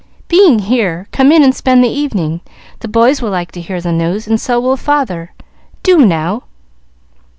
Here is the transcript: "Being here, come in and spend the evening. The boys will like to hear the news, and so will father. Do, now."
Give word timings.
"Being 0.29 0.57
here, 0.57 1.07
come 1.11 1.31
in 1.31 1.43
and 1.43 1.53
spend 1.53 1.83
the 1.83 1.87
evening. 1.87 2.41
The 2.79 2.87
boys 2.87 3.21
will 3.21 3.29
like 3.29 3.51
to 3.51 3.61
hear 3.61 3.79
the 3.79 3.91
news, 3.91 4.27
and 4.27 4.41
so 4.41 4.59
will 4.59 4.75
father. 4.75 5.31
Do, 5.83 6.03
now." 6.03 6.45